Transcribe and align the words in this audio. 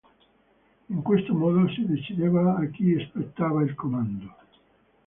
In 0.89 1.03
questo 1.03 1.31
modo 1.35 1.69
si 1.69 1.85
decideva 1.85 2.55
a 2.55 2.65
chi 2.71 2.97
spettava 3.07 3.61
il 3.61 3.75
comando. 3.75 4.35